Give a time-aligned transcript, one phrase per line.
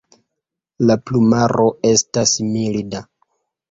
[0.85, 3.09] La plumaro estas milda.